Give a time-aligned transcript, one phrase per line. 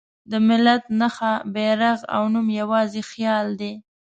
[0.29, 3.73] د ملت نښه، بیرغ او نوم یواځې خیال دی.